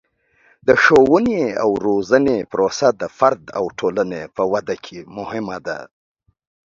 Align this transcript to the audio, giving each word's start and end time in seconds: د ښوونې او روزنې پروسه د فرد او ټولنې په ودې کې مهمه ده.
د 0.67 0.69
ښوونې 0.83 1.41
او 1.63 1.69
روزنې 1.87 2.37
پروسه 2.51 2.87
د 3.01 3.03
فرد 3.17 3.43
او 3.57 3.65
ټولنې 3.79 4.21
په 4.35 4.43
ودې 4.51 4.77
کې 4.85 4.99
مهمه 5.17 5.57
ده. 5.67 5.77